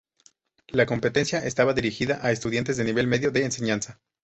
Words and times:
La 0.69 0.87
competencia 0.87 1.45
estaba 1.45 1.73
dirigida 1.75 2.17
a 2.23 2.31
estudiantes 2.31 2.75
de 2.75 2.85
nivel 2.85 3.05
medio 3.05 3.29
de 3.29 3.45
enseñanza. 3.45 4.01